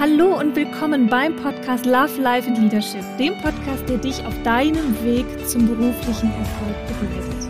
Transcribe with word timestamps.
Hallo 0.00 0.38
und 0.38 0.54
willkommen 0.54 1.08
beim 1.08 1.34
Podcast 1.34 1.84
Love, 1.84 2.20
Life 2.20 2.48
and 2.48 2.56
Leadership, 2.56 3.02
dem 3.18 3.36
Podcast, 3.38 3.88
der 3.88 3.96
dich 3.96 4.24
auf 4.24 4.42
deinem 4.44 4.94
Weg 5.04 5.26
zum 5.44 5.66
beruflichen 5.66 6.30
Erfolg 6.38 6.86
begleitet. 6.86 7.48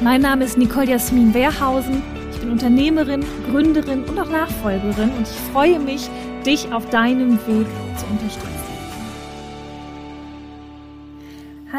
Mein 0.00 0.22
Name 0.22 0.46
ist 0.46 0.56
Nicole 0.56 0.86
Jasmin 0.86 1.34
Wehrhausen. 1.34 2.02
Ich 2.32 2.40
bin 2.40 2.50
Unternehmerin, 2.50 3.22
Gründerin 3.50 4.04
und 4.04 4.18
auch 4.18 4.30
Nachfolgerin 4.30 5.10
und 5.10 5.28
ich 5.28 5.52
freue 5.52 5.78
mich, 5.78 6.08
dich 6.46 6.72
auf 6.72 6.88
deinem 6.88 7.32
Weg 7.46 7.66
zu 7.98 8.06
unterstützen. 8.06 8.59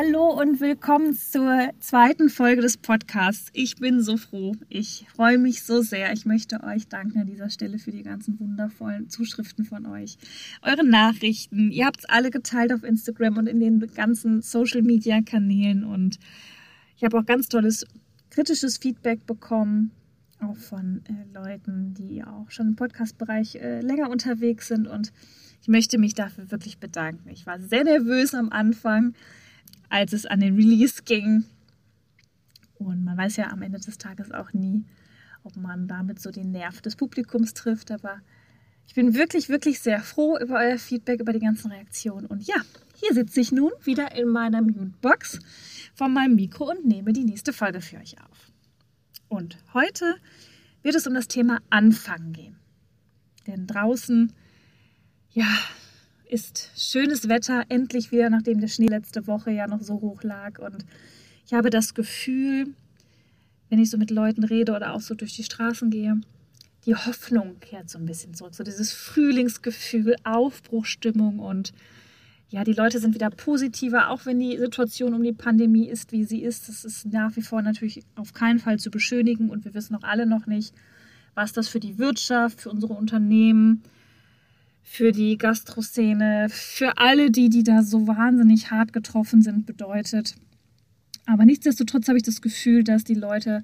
Hallo 0.04 0.32
und 0.32 0.60
willkommen 0.60 1.14
zur 1.14 1.70
zweiten 1.80 2.30
Folge 2.30 2.62
des 2.62 2.76
Podcasts. 2.76 3.52
Ich 3.54 3.76
bin 3.76 4.02
so 4.02 4.18
froh. 4.18 4.56
Ich 4.68 5.06
freue 5.14 5.38
mich 5.38 5.62
so 5.62 5.84
sehr. 5.84 6.12
Ich 6.12 6.26
möchte 6.26 6.64
euch 6.64 6.88
danken 6.88 7.20
an 7.20 7.28
dieser 7.28 7.52
Stelle 7.52 7.78
für 7.78 7.92
die 7.92 8.02
ganzen 8.02 8.40
wundervollen 8.40 9.10
Zuschriften 9.10 9.64
von 9.64 9.86
euch. 9.86 10.18
Eure 10.64 10.84
Nachrichten. 10.84 11.70
Ihr 11.70 11.86
habt 11.86 12.00
es 12.00 12.06
alle 12.06 12.32
geteilt 12.32 12.74
auf 12.74 12.84
Instagram 12.84 13.38
und 13.38 13.48
in 13.48 13.60
den 13.60 13.80
ganzen 13.94 14.42
Social 14.42 14.82
Media 14.82 15.22
Kanälen. 15.22 15.84
Und 15.84 16.18
ich 16.98 17.04
habe 17.04 17.20
auch 17.20 17.26
ganz 17.28 17.48
tolles 17.48 17.86
kritisches 18.32 18.80
Feedback 18.80 19.28
bekommen. 19.28 19.92
Auch 20.40 20.58
von 20.58 21.04
äh, 21.10 21.32
Leuten, 21.32 21.94
die 21.94 22.24
auch 22.24 22.50
schon 22.50 22.70
im 22.70 22.76
Podcast-Bereich 22.76 23.58
äh, 23.58 23.82
länger 23.82 24.10
unterwegs 24.10 24.68
sind. 24.68 24.88
Und 24.88 25.14
ich 25.62 25.68
möchte 25.68 26.00
mich 26.00 26.16
dafür 26.16 26.50
wirklich 26.50 26.80
bedanken. 26.80 27.30
Ich 27.30 27.46
war 27.46 27.60
sehr 27.60 27.84
nervös 27.84 28.34
am 28.34 28.50
Anfang 28.50 29.14
als 29.92 30.14
es 30.14 30.26
an 30.26 30.40
den 30.40 30.56
Release 30.56 31.04
ging. 31.04 31.44
Und 32.76 33.04
man 33.04 33.18
weiß 33.18 33.36
ja 33.36 33.52
am 33.52 33.62
Ende 33.62 33.80
des 33.80 33.98
Tages 33.98 34.32
auch 34.32 34.54
nie, 34.54 34.86
ob 35.44 35.56
man 35.58 35.88
damit 35.88 36.20
so 36.20 36.32
den 36.32 36.52
Nerv 36.52 36.82
des 36.82 36.96
Publikums 36.96 37.54
trifft. 37.54 37.92
Aber 37.92 38.22
ich 38.88 38.96
bin 38.96 39.14
wirklich, 39.14 39.50
wirklich 39.50 39.80
sehr 39.80 40.02
froh 40.02 40.38
über 40.38 40.60
euer 40.60 40.78
Feedback, 40.78 41.20
über 41.20 41.34
die 41.34 41.40
ganzen 41.40 41.72
Reaktionen. 41.72 42.26
Und 42.26 42.48
ja, 42.48 42.56
hier 42.96 43.14
sitze 43.14 43.42
ich 43.42 43.52
nun 43.52 43.72
wieder 43.84 44.16
in 44.16 44.30
meiner 44.30 44.62
Mute-Box 44.62 45.40
von 45.94 46.14
meinem 46.14 46.36
Mikro 46.36 46.72
und 46.72 46.86
nehme 46.86 47.14
die 47.14 47.26
nächste 47.26 47.54
Folge 47.54 47.82
für 47.82 47.98
euch 47.98 48.16
auf. 48.22 48.52
Und 49.28 49.58
heute 49.74 50.16
wird 50.84 50.96
es 50.96 51.06
um 51.06 51.14
das 51.14 51.28
Thema 51.28 51.60
Anfangen 51.70 52.34
gehen. 52.34 52.56
Denn 53.46 53.68
draußen, 53.68 54.32
ja, 55.32 55.48
ist 56.32 56.72
schönes 56.78 57.28
Wetter, 57.28 57.66
endlich 57.68 58.12
wieder, 58.12 58.30
nachdem 58.30 58.62
der 58.62 58.70
Schnee 58.70 58.88
letzte 58.88 59.28
Woche 59.28 59.52
ja 59.52 59.68
noch 59.68 59.82
so 59.82 59.96
hoch 59.96 60.24
lag. 60.24 60.60
Und 60.60 60.86
ich 61.46 61.54
habe 61.54 61.70
das 61.70 61.94
Gefühl, 61.94 62.68
wenn 63.70 63.80
ich 63.80 63.90
so 63.90 63.98
mit 63.98 64.12
Leuten 64.12 64.46
rede 64.46 64.74
oder 64.74 64.94
auch 64.94 65.02
so 65.02 65.14
durch 65.14 65.36
die 65.36 65.44
Straßen 65.44 65.90
gehe, 65.90 66.22
die 66.86 66.96
Hoffnung 66.96 67.60
kehrt 67.60 67.90
so 67.90 68.00
ein 68.00 68.06
bisschen 68.06 68.34
zurück. 68.34 68.56
So 68.56 68.64
dieses 68.64 68.94
Frühlingsgefühl, 68.94 70.16
Aufbruchstimmung 70.24 71.40
und 71.40 71.74
ja, 72.50 72.64
die 72.64 72.74
Leute 72.74 73.00
sind 73.00 73.14
wieder 73.14 73.30
positiver, 73.30 74.10
auch 74.10 74.26
wenn 74.26 74.40
die 74.40 74.58
Situation 74.58 75.14
um 75.14 75.24
die 75.24 75.32
Pandemie 75.34 75.88
ist, 75.88 76.12
wie 76.12 76.24
sie 76.26 76.42
ist. 76.42 76.68
Das 76.68 76.84
ist 76.84 77.06
nach 77.06 77.36
wie 77.36 77.42
vor 77.42 77.62
natürlich 77.62 78.04
auf 78.16 78.34
keinen 78.34 78.60
Fall 78.60 78.80
zu 78.80 78.90
beschönigen 78.90 79.50
und 79.50 79.64
wir 79.66 79.74
wissen 79.74 79.96
auch 79.96 80.04
alle 80.04 80.26
noch 80.26 80.48
nicht, 80.48 80.74
was 81.34 81.54
das 81.54 81.68
für 81.68 81.80
die 81.80 81.98
Wirtschaft, 81.98 82.62
für 82.62 82.70
unsere 82.70 82.94
Unternehmen, 82.94 83.84
für 84.82 85.12
die 85.12 85.38
Gastroszene, 85.38 86.48
für 86.50 86.98
alle 86.98 87.32
die, 87.32 87.50
die 87.50 87.64
da 87.64 87.84
so 87.84 88.08
wahnsinnig 88.08 88.72
hart 88.72 88.94
getroffen 88.94 89.42
sind, 89.42 89.66
bedeutet. 89.66 90.36
Aber 91.26 91.46
nichtsdestotrotz 91.46 92.08
habe 92.08 92.18
ich 92.18 92.24
das 92.24 92.42
Gefühl, 92.42 92.84
dass 92.84 93.04
die 93.04 93.14
Leute 93.14 93.64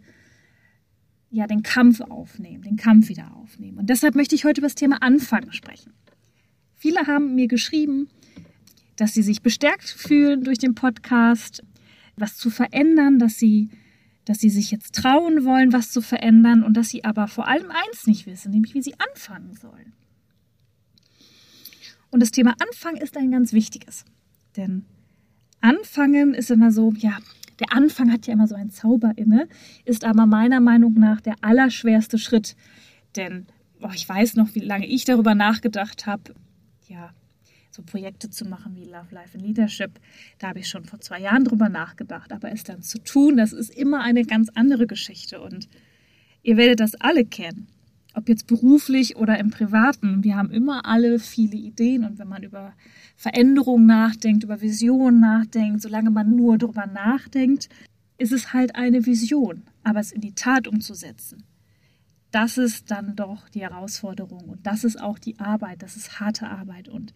ja 1.30 1.48
den 1.48 1.64
Kampf 1.64 2.02
aufnehmen, 2.02 2.64
den 2.64 2.78
Kampf 2.78 3.10
wieder 3.10 3.36
aufnehmen. 3.36 3.78
Und 3.78 3.90
deshalb 3.90 4.16
möchte 4.16 4.36
ich 4.36 4.46
heute 4.46 4.62
über 4.62 4.68
das 4.68 4.76
Thema 4.76 5.02
Anfangen 5.02 5.52
sprechen. 5.52 5.94
Viele 6.76 7.08
haben 7.08 7.36
mir 7.36 7.48
geschrieben, 7.48 8.08
dass 8.96 9.14
sie 9.14 9.24
sich 9.24 9.42
bestärkt 9.42 9.90
fühlen 9.90 10.44
durch 10.44 10.58
den 10.58 10.76
Podcast, 10.76 11.64
was 12.16 12.38
zu 12.38 12.50
verändern, 12.50 13.20
dass 13.20 13.38
sie, 13.38 13.70
dass 14.26 14.40
sie 14.40 14.50
sich 14.50 14.72
jetzt 14.72 14.96
trauen 14.96 15.44
wollen, 15.44 15.74
was 15.74 15.92
zu 15.92 16.02
verändern 16.02 16.64
und 16.64 16.76
dass 16.76 16.90
sie 16.90 17.04
aber 17.04 17.28
vor 17.28 17.48
allem 17.48 17.70
eins 17.70 18.08
nicht 18.08 18.26
wissen, 18.26 18.52
nämlich 18.52 18.74
wie 18.74 18.82
sie 18.82 18.96
anfangen 19.00 19.54
sollen. 19.56 19.94
Und 22.18 22.22
das 22.22 22.32
Thema 22.32 22.56
Anfang 22.60 22.96
ist 22.96 23.16
ein 23.16 23.30
ganz 23.30 23.54
wichtiges. 23.54 24.04
Denn 24.56 24.86
Anfangen 25.62 26.34
ist 26.34 26.50
immer 26.50 26.72
so, 26.72 26.92
ja, 26.98 27.20
der 27.60 27.72
Anfang 27.72 28.12
hat 28.12 28.26
ja 28.26 28.34
immer 28.34 28.48
so 28.48 28.56
einen 28.56 28.72
Zauber 28.72 29.14
inne, 29.18 29.48
ist 29.86 30.04
aber 30.04 30.26
meiner 30.26 30.60
Meinung 30.60 30.96
nach 30.96 31.22
der 31.22 31.36
allerschwerste 31.42 32.18
Schritt. 32.18 32.56
Denn 33.16 33.46
oh, 33.84 33.92
ich 33.94 34.10
weiß 34.10 34.34
noch, 34.34 34.56
wie 34.56 34.62
lange 34.62 34.88
ich 34.88 35.06
darüber 35.06 35.36
nachgedacht 35.36 36.08
habe, 36.08 36.34
ja, 36.88 37.12
so 37.70 37.84
Projekte 37.84 38.32
zu 38.32 38.46
machen 38.46 38.76
wie 38.76 38.86
Love, 38.86 39.14
Life 39.14 39.38
and 39.38 39.46
Leadership. 39.46 39.92
Da 40.40 40.48
habe 40.48 40.58
ich 40.58 40.70
schon 40.70 40.86
vor 40.86 41.00
zwei 41.00 41.22
Jahren 41.22 41.44
drüber 41.44 41.70
nachgedacht. 41.70 42.32
Aber 42.32 42.52
es 42.52 42.64
dann 42.64 42.82
zu 42.82 42.98
tun, 42.98 43.38
das 43.38 43.54
ist 43.54 43.70
immer 43.70 44.02
eine 44.02 44.26
ganz 44.26 44.50
andere 44.56 44.88
Geschichte. 44.88 45.40
Und 45.40 45.70
ihr 46.42 46.58
werdet 46.58 46.80
das 46.80 46.96
alle 46.96 47.26
kennen 47.26 47.68
ob 48.18 48.28
jetzt 48.28 48.48
beruflich 48.48 49.16
oder 49.16 49.38
im 49.40 49.52
Privaten. 49.52 50.24
Wir 50.24 50.36
haben 50.36 50.50
immer 50.50 50.86
alle 50.86 51.20
viele 51.20 51.56
Ideen 51.56 52.04
und 52.04 52.18
wenn 52.18 52.28
man 52.28 52.44
über 52.44 52.74
Veränderungen 53.16 53.86
nachdenkt, 53.86 54.44
über 54.44 54.60
Visionen 54.60 55.20
nachdenkt, 55.20 55.84
solange 55.84 56.10
man 56.10 56.36
nur 56.36 56.58
darüber 56.58 56.88
nachdenkt, 56.88 57.70
ist 58.18 58.32
es 58.32 58.54
halt 58.54 58.76
eine 58.76 59.06
Vision. 59.06 59.64
Aber 59.84 60.00
es 60.00 60.12
in 60.12 60.22
die 60.22 60.34
Tat 60.34 60.68
umzusetzen, 60.68 61.44
das 62.32 62.58
ist 62.58 62.90
dann 62.92 63.16
doch 63.16 63.48
die 63.50 63.62
Herausforderung 63.62 64.50
und 64.50 64.66
das 64.66 64.84
ist 64.84 65.00
auch 65.00 65.20
die 65.20 65.40
Arbeit, 65.40 65.84
das 65.84 65.96
ist 65.96 66.20
harte 66.20 66.50
Arbeit. 66.50 66.90
Und 66.90 67.14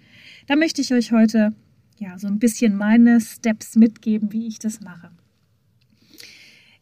da 0.48 0.56
möchte 0.56 0.82
ich 0.82 0.94
euch 0.94 1.12
heute 1.12 1.54
ja 1.98 2.18
so 2.20 2.28
ein 2.28 2.40
bisschen 2.40 2.76
meine 2.76 3.20
Steps 3.20 3.76
mitgeben, 3.76 4.32
wie 4.32 4.48
ich 4.48 4.60
das 4.60 4.82
mache. 4.82 5.12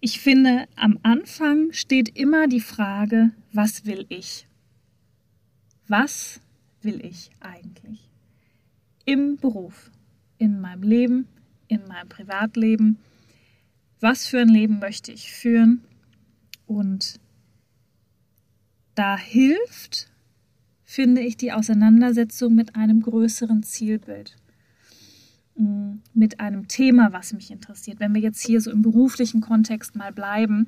Ich 0.01 0.21
finde, 0.21 0.67
am 0.77 0.97
Anfang 1.03 1.73
steht 1.73 2.17
immer 2.17 2.47
die 2.47 2.61
Frage, 2.61 3.31
was 3.51 3.85
will 3.85 4.05
ich? 4.07 4.47
Was 5.89 6.39
will 6.81 7.03
ich 7.03 7.31
eigentlich? 7.41 8.07
Im 9.03 9.35
Beruf, 9.37 9.91
in 10.37 10.61
meinem 10.61 10.83
Leben, 10.83 11.27
in 11.67 11.85
meinem 11.87 12.07
Privatleben. 12.07 12.97
Was 13.99 14.25
für 14.25 14.39
ein 14.39 14.49
Leben 14.49 14.79
möchte 14.79 15.11
ich 15.11 15.33
führen? 15.33 15.81
Und 16.65 17.19
da 18.95 19.17
hilft, 19.17 20.09
finde 20.85 21.21
ich, 21.21 21.35
die 21.35 21.51
Auseinandersetzung 21.51 22.55
mit 22.55 22.75
einem 22.75 23.01
größeren 23.01 23.63
Zielbild 23.63 24.37
mit 26.13 26.39
einem 26.39 26.67
Thema, 26.67 27.11
was 27.11 27.33
mich 27.33 27.51
interessiert. 27.51 27.99
Wenn 27.99 28.13
wir 28.13 28.21
jetzt 28.21 28.45
hier 28.45 28.61
so 28.61 28.71
im 28.71 28.81
beruflichen 28.81 29.41
Kontext 29.41 29.95
mal 29.95 30.11
bleiben, 30.11 30.67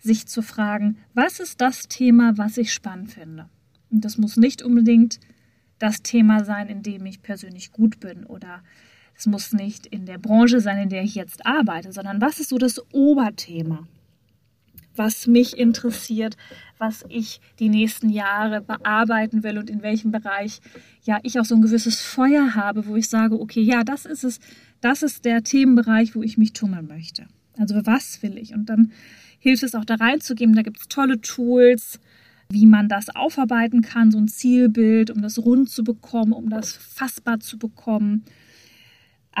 sich 0.00 0.26
zu 0.26 0.42
fragen, 0.42 0.96
was 1.14 1.40
ist 1.40 1.60
das 1.60 1.88
Thema, 1.88 2.38
was 2.38 2.56
ich 2.56 2.72
spannend 2.72 3.12
finde? 3.12 3.48
Und 3.90 4.04
das 4.04 4.18
muss 4.18 4.36
nicht 4.36 4.62
unbedingt 4.62 5.20
das 5.78 6.02
Thema 6.02 6.44
sein, 6.44 6.68
in 6.68 6.82
dem 6.82 7.06
ich 7.06 7.22
persönlich 7.22 7.72
gut 7.72 8.00
bin 8.00 8.24
oder 8.24 8.62
es 9.16 9.26
muss 9.26 9.52
nicht 9.52 9.86
in 9.86 10.06
der 10.06 10.18
Branche 10.18 10.60
sein, 10.60 10.78
in 10.78 10.88
der 10.88 11.02
ich 11.02 11.14
jetzt 11.14 11.44
arbeite, 11.44 11.92
sondern 11.92 12.20
was 12.20 12.40
ist 12.40 12.48
so 12.48 12.58
das 12.58 12.80
Oberthema? 12.92 13.86
Was 14.96 15.26
mich 15.26 15.56
interessiert, 15.56 16.36
was 16.78 17.04
ich 17.08 17.40
die 17.58 17.68
nächsten 17.68 18.08
Jahre 18.08 18.60
bearbeiten 18.60 19.42
will 19.42 19.58
und 19.58 19.70
in 19.70 19.82
welchem 19.82 20.10
Bereich 20.10 20.60
ja 21.02 21.18
ich 21.22 21.38
auch 21.38 21.44
so 21.44 21.54
ein 21.54 21.62
gewisses 21.62 22.00
Feuer 22.00 22.54
habe, 22.54 22.86
wo 22.86 22.96
ich 22.96 23.08
sage, 23.08 23.38
okay, 23.38 23.60
ja, 23.60 23.84
das 23.84 24.06
ist 24.06 24.24
es, 24.24 24.40
das 24.80 25.02
ist 25.02 25.24
der 25.24 25.42
Themenbereich, 25.42 26.14
wo 26.14 26.22
ich 26.22 26.38
mich 26.38 26.52
tummeln 26.52 26.86
möchte. 26.86 27.26
Also 27.58 27.74
was 27.84 28.22
will 28.22 28.38
ich? 28.38 28.54
Und 28.54 28.66
dann 28.66 28.92
hilft 29.38 29.62
es 29.62 29.74
auch 29.74 29.84
da 29.84 29.94
reinzugeben, 29.94 30.54
da 30.54 30.62
gibt 30.62 30.80
es 30.80 30.88
tolle 30.88 31.20
Tools, 31.20 32.00
wie 32.50 32.66
man 32.66 32.88
das 32.88 33.14
aufarbeiten 33.14 33.82
kann, 33.82 34.10
so 34.10 34.18
ein 34.18 34.28
Zielbild, 34.28 35.10
um 35.10 35.22
das 35.22 35.38
rund 35.38 35.70
zu 35.70 35.84
bekommen, 35.84 36.32
um 36.32 36.50
das 36.50 36.72
fassbar 36.72 37.40
zu 37.40 37.58
bekommen. 37.58 38.24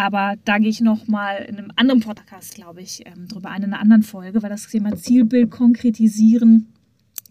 Aber 0.00 0.36
da 0.46 0.56
gehe 0.56 0.70
ich 0.70 0.80
nochmal 0.80 1.44
in 1.46 1.58
einem 1.58 1.72
anderen 1.76 2.00
Podcast, 2.00 2.54
glaube 2.54 2.80
ich, 2.80 3.02
ähm, 3.04 3.28
drüber 3.28 3.50
ein, 3.50 3.64
in 3.64 3.74
einer 3.74 3.82
anderen 3.82 4.02
Folge, 4.02 4.42
weil 4.42 4.48
das 4.48 4.66
Thema 4.66 4.96
Zielbild 4.96 5.50
konkretisieren, 5.50 6.72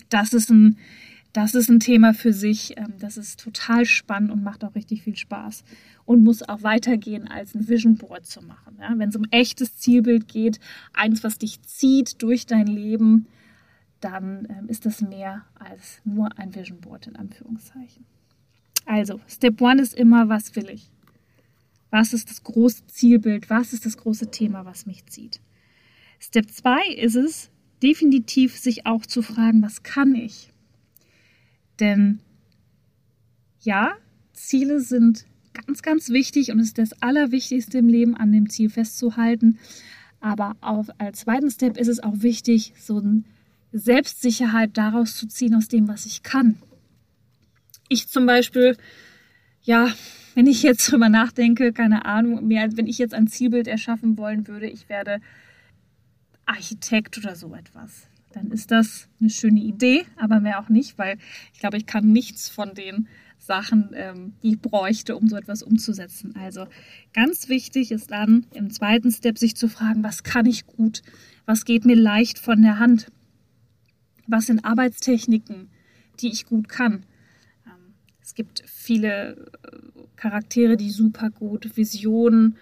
das 0.10 0.33
ist 0.33 0.51
ein, 0.51 0.77
das 1.33 1.56
ist 1.56 1.69
ein 1.69 1.80
Thema 1.80 2.13
für 2.13 2.31
sich. 2.31 2.77
Ähm, 2.77 2.94
das 3.00 3.18
ist 3.18 3.39
total 3.39 3.86
spannend 3.86 4.30
und 4.30 4.44
macht 4.44 4.63
auch 4.63 4.75
richtig 4.75 5.01
viel 5.01 5.16
Spaß. 5.16 5.63
Und 6.06 6.24
muss 6.24 6.48
auch 6.48 6.62
weitergehen, 6.62 7.27
als 7.27 7.56
ein 7.56 7.68
Vision 7.68 7.95
Board 7.95 8.27
zu 8.27 8.39
machen. 8.44 8.77
Ja? 8.80 8.94
Wenn 8.95 9.10
es 9.10 9.16
um 9.16 9.25
echtes 9.31 9.75
Zielbild 9.77 10.27
geht, 10.27 10.60
eins, 10.94 11.24
was 11.24 11.39
dich 11.39 11.63
zieht 11.63 12.21
durch 12.21 12.45
dein 12.45 12.68
Leben, 12.68 13.25
dann 14.00 14.48
ähm, 14.48 14.69
ist 14.69 14.86
das 14.86 15.01
mehr 15.01 15.44
als 15.56 16.01
nur 16.06 16.38
ein 16.38 16.54
Vision 16.54 16.81
Board 16.81 17.07
in 17.07 17.16
Anführungszeichen. 17.16 18.06
Also, 18.86 19.19
Step 19.27 19.60
One 19.60 19.81
ist 19.81 19.95
immer, 19.95 20.30
was 20.30 20.56
will 20.56 20.69
ich? 20.69 20.92
Was 21.91 22.13
ist 22.13 22.30
das 22.30 22.44
große 22.44 22.88
Zielbild? 22.88 23.50
Was 23.50 23.74
ist 23.74 23.86
das 23.86 23.97
große 23.97 24.31
Thema, 24.31 24.65
was 24.65 24.86
mich 24.86 25.06
zieht? 25.07 25.39
Step 26.19 26.51
2 26.51 26.94
ist 26.95 27.15
es, 27.15 27.50
definitiv 27.81 28.57
sich 28.57 28.86
auch 28.86 29.06
zu 29.06 29.21
fragen, 29.21 29.62
was 29.62 29.83
kann 29.83 30.15
ich? 30.15 30.51
Denn 31.80 32.19
ja, 33.62 33.94
Ziele 34.33 34.81
sind 34.81 35.25
ganz, 35.53 35.81
ganz 35.81 36.09
wichtig 36.09 36.51
und 36.51 36.59
es 36.59 36.68
ist 36.68 36.77
das 36.77 37.01
Allerwichtigste 37.01 37.77
im 37.77 37.88
Leben, 37.88 38.15
an 38.15 38.31
dem 38.31 38.50
Ziel 38.50 38.69
festzuhalten. 38.69 39.59
Aber 40.19 40.57
auch 40.62 40.88
als 40.97 41.21
zweiten 41.21 41.50
Step 41.50 41.77
ist 41.77 41.88
es 41.88 42.01
auch 42.01 42.21
wichtig, 42.21 42.74
so 42.77 42.97
eine 42.97 43.24
Selbstsicherheit 43.71 44.77
daraus 44.77 45.15
zu 45.15 45.27
ziehen 45.27 45.56
aus 45.56 45.68
dem, 45.68 45.88
was 45.88 46.06
ich 46.06 46.24
kann. 46.24 46.57
Ich 47.88 48.07
zum 48.07 48.25
Beispiel, 48.25 48.77
ja, 49.62 49.94
wenn 50.35 50.47
ich 50.47 50.63
jetzt 50.63 50.91
drüber 50.91 51.09
nachdenke, 51.09 51.73
keine 51.73 52.05
Ahnung, 52.05 52.47
mehr, 52.47 52.69
wenn 52.75 52.87
ich 52.87 52.97
jetzt 52.97 53.13
ein 53.13 53.27
Zielbild 53.27 53.67
erschaffen 53.67 54.17
wollen 54.17 54.47
würde, 54.47 54.67
ich 54.67 54.89
werde 54.89 55.19
Architekt 56.45 57.17
oder 57.17 57.35
so 57.35 57.53
etwas, 57.53 58.07
dann 58.33 58.51
ist 58.51 58.71
das 58.71 59.07
eine 59.19 59.29
schöne 59.29 59.61
Idee, 59.61 60.05
aber 60.17 60.39
mehr 60.39 60.59
auch 60.59 60.69
nicht, 60.69 60.97
weil 60.97 61.17
ich 61.53 61.59
glaube, 61.59 61.77
ich 61.77 61.85
kann 61.85 62.11
nichts 62.11 62.49
von 62.49 62.73
den 62.73 63.07
Sachen, 63.37 63.91
ähm, 63.93 64.33
die 64.43 64.51
ich 64.51 64.61
bräuchte, 64.61 65.15
um 65.15 65.27
so 65.27 65.35
etwas 65.35 65.63
umzusetzen. 65.63 66.35
Also 66.35 66.67
ganz 67.13 67.49
wichtig 67.49 67.91
ist 67.91 68.11
dann 68.11 68.45
im 68.53 68.69
zweiten 68.69 69.11
Step 69.11 69.37
sich 69.37 69.55
zu 69.55 69.67
fragen, 69.69 70.03
was 70.03 70.23
kann 70.23 70.45
ich 70.45 70.67
gut, 70.67 71.01
was 71.45 71.65
geht 71.65 71.85
mir 71.85 71.95
leicht 71.95 72.37
von 72.37 72.61
der 72.61 72.79
Hand, 72.79 73.11
was 74.27 74.45
sind 74.47 74.65
Arbeitstechniken, 74.65 75.69
die 76.19 76.29
ich 76.29 76.45
gut 76.45 76.69
kann. 76.69 77.05
Ähm, 77.65 77.93
es 78.21 78.35
gibt 78.35 78.63
viele 78.67 79.49
äh, 79.63 79.98
Charaktere, 80.19 80.77
die 80.77 80.89
super 80.89 81.30
gut 81.30 81.77
Visionen 81.77 82.57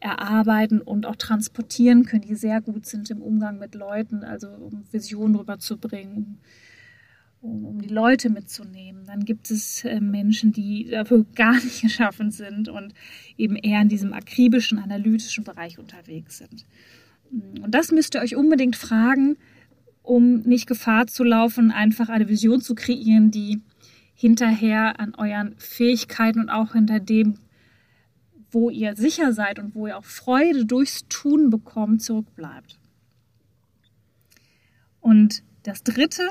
erarbeiten 0.00 0.80
und 0.80 1.06
auch 1.06 1.16
transportieren 1.16 2.04
können, 2.04 2.22
die 2.22 2.34
sehr 2.34 2.60
gut 2.60 2.86
sind 2.86 3.10
im 3.10 3.20
Umgang 3.20 3.58
mit 3.58 3.74
Leuten, 3.74 4.24
also 4.24 4.48
um 4.48 4.84
Visionen 4.90 5.36
rüberzubringen, 5.36 6.38
um, 7.40 7.64
um 7.64 7.82
die 7.82 7.88
Leute 7.88 8.30
mitzunehmen. 8.30 9.04
Dann 9.06 9.24
gibt 9.24 9.50
es 9.50 9.84
äh, 9.84 10.00
Menschen, 10.00 10.52
die 10.52 10.88
dafür 10.90 11.24
gar 11.34 11.54
nicht 11.54 11.82
geschaffen 11.82 12.30
sind 12.30 12.68
und 12.68 12.94
eben 13.36 13.56
eher 13.56 13.82
in 13.82 13.88
diesem 13.88 14.12
akribischen, 14.12 14.78
analytischen 14.78 15.44
Bereich 15.44 15.78
unterwegs 15.78 16.38
sind. 16.38 16.64
Und 17.30 17.74
das 17.74 17.92
müsst 17.92 18.14
ihr 18.14 18.20
euch 18.20 18.36
unbedingt 18.36 18.76
fragen, 18.76 19.36
um 20.02 20.40
nicht 20.40 20.66
Gefahr 20.66 21.06
zu 21.06 21.24
laufen, 21.24 21.70
einfach 21.70 22.08
eine 22.08 22.28
Vision 22.28 22.60
zu 22.60 22.74
kreieren, 22.74 23.30
die 23.30 23.60
hinterher 24.14 25.00
an 25.00 25.14
euren 25.14 25.54
Fähigkeiten 25.58 26.40
und 26.40 26.50
auch 26.50 26.72
hinter 26.72 27.00
dem, 27.00 27.34
wo 28.50 28.70
ihr 28.70 28.94
sicher 28.96 29.32
seid 29.32 29.58
und 29.58 29.74
wo 29.74 29.86
ihr 29.86 29.96
auch 29.96 30.04
Freude 30.04 30.66
durchs 30.66 31.08
Tun 31.08 31.50
bekommt, 31.50 32.02
zurückbleibt. 32.02 32.78
Und 35.00 35.42
das 35.62 35.82
Dritte, 35.82 36.28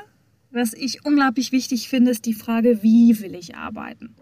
was 0.51 0.73
ich 0.73 1.05
unglaublich 1.05 1.51
wichtig 1.51 1.89
finde, 1.89 2.11
ist 2.11 2.25
die 2.25 2.33
Frage, 2.33 2.83
wie 2.83 3.19
will 3.19 3.35
ich 3.35 3.55
arbeiten? 3.55 4.15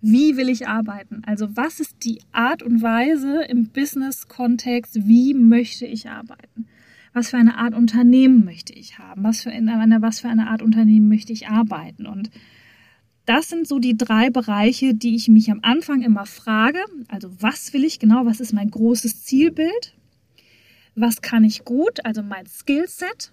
Wie 0.00 0.36
will 0.36 0.48
ich 0.48 0.68
arbeiten? 0.68 1.22
Also 1.26 1.56
was 1.56 1.80
ist 1.80 2.04
die 2.04 2.20
Art 2.30 2.62
und 2.62 2.82
Weise 2.82 3.42
im 3.48 3.68
Business-Kontext, 3.68 5.06
wie 5.06 5.34
möchte 5.34 5.86
ich 5.86 6.08
arbeiten? 6.08 6.66
Was 7.12 7.30
für 7.30 7.36
eine 7.36 7.56
Art 7.56 7.74
Unternehmen 7.74 8.44
möchte 8.44 8.72
ich 8.72 8.98
haben? 8.98 9.24
Was 9.24 9.42
für 9.42 9.50
eine, 9.50 9.98
was 10.00 10.20
für 10.20 10.28
eine 10.28 10.48
Art 10.48 10.62
Unternehmen 10.62 11.08
möchte 11.08 11.32
ich 11.32 11.48
arbeiten? 11.48 12.06
Und 12.06 12.30
das 13.28 13.50
sind 13.50 13.68
so 13.68 13.78
die 13.78 13.96
drei 13.96 14.30
Bereiche, 14.30 14.94
die 14.94 15.14
ich 15.14 15.28
mich 15.28 15.50
am 15.50 15.60
Anfang 15.62 16.00
immer 16.00 16.24
frage. 16.24 16.80
Also 17.08 17.30
was 17.40 17.74
will 17.74 17.84
ich 17.84 17.98
genau? 17.98 18.24
Was 18.24 18.40
ist 18.40 18.54
mein 18.54 18.70
großes 18.70 19.24
Zielbild? 19.24 19.94
Was 20.94 21.20
kann 21.20 21.44
ich 21.44 21.64
gut? 21.64 22.04
Also 22.06 22.22
mein 22.22 22.46
Skillset. 22.46 23.32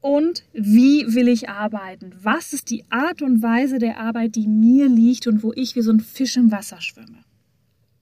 Und 0.00 0.44
wie 0.52 1.14
will 1.14 1.28
ich 1.28 1.48
arbeiten? 1.50 2.12
Was 2.22 2.52
ist 2.52 2.70
die 2.70 2.84
Art 2.90 3.20
und 3.20 3.42
Weise 3.42 3.78
der 3.78 4.00
Arbeit, 4.00 4.36
die 4.36 4.46
mir 4.46 4.88
liegt 4.88 5.26
und 5.26 5.42
wo 5.42 5.52
ich 5.52 5.76
wie 5.76 5.82
so 5.82 5.92
ein 5.92 6.00
Fisch 6.00 6.36
im 6.36 6.50
Wasser 6.50 6.80
schwimme? 6.80 7.24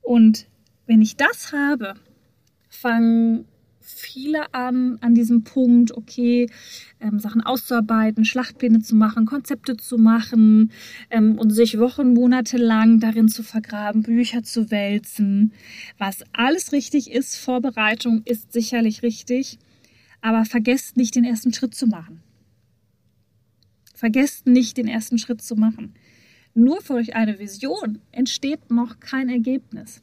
Und 0.01 0.47
wenn 0.85 1.01
ich 1.01 1.17
das 1.17 1.51
habe, 1.51 1.95
fangen 2.69 3.45
viele 3.83 4.53
an, 4.53 4.97
an 5.01 5.13
diesem 5.13 5.43
Punkt, 5.43 5.95
okay, 5.95 6.49
ähm, 6.99 7.19
Sachen 7.19 7.41
auszuarbeiten, 7.41 8.25
Schlachtpläne 8.25 8.79
zu 8.81 8.95
machen, 8.95 9.25
Konzepte 9.25 9.77
zu 9.77 9.97
machen 9.97 10.71
ähm, 11.09 11.37
und 11.37 11.51
sich 11.51 11.79
Wochen, 11.79 12.13
Monate 12.13 12.57
lang 12.57 12.99
darin 12.99 13.27
zu 13.27 13.43
vergraben, 13.43 14.03
Bücher 14.03 14.43
zu 14.43 14.71
wälzen. 14.71 15.53
Was 15.97 16.23
alles 16.33 16.71
richtig 16.71 17.11
ist, 17.11 17.35
Vorbereitung 17.35 18.21
ist 18.25 18.53
sicherlich 18.53 19.03
richtig, 19.03 19.59
aber 20.21 20.45
vergesst 20.45 20.97
nicht, 20.97 21.15
den 21.15 21.25
ersten 21.25 21.53
Schritt 21.53 21.75
zu 21.75 21.87
machen. 21.87 22.21
Vergesst 23.93 24.47
nicht, 24.47 24.77
den 24.77 24.87
ersten 24.87 25.17
Schritt 25.17 25.41
zu 25.41 25.55
machen. 25.55 25.93
Nur 26.53 26.79
durch 26.87 27.15
eine 27.15 27.39
Vision 27.39 27.99
entsteht 28.11 28.69
noch 28.69 28.99
kein 28.99 29.29
Ergebnis. 29.29 30.01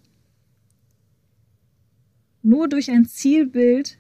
Nur 2.43 2.69
durch 2.69 2.91
ein 2.91 3.05
Zielbild 3.05 3.99